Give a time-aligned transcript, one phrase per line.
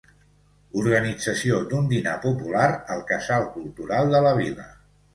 [0.83, 2.65] Organització d'un dinar popular
[2.97, 4.71] al Casal Cultural de la vila.